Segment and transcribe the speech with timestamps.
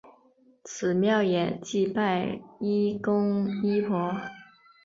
[0.63, 4.17] 此庙也祭拜医公医婆。